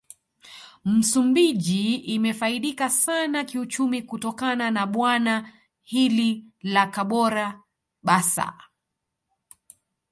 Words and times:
Msumbiji 0.85 1.95
imefaidika 1.95 2.89
sana 2.89 3.43
kiuchumi 3.43 4.01
kutokana 4.01 4.71
na 4.71 4.87
Bwawa 4.87 5.49
hili 5.81 6.45
la 6.61 6.87
Kabora 6.87 7.61
basa 8.03 8.53